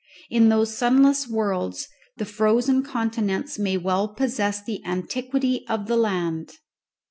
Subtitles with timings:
[0.31, 6.53] In those sunless worlds the frozen continents may well possess the antiquity of the land.